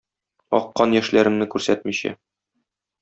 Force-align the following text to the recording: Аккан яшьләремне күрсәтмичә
Аккан 0.59 0.95
яшьләремне 0.99 1.49
күрсәтмичә 1.57 2.15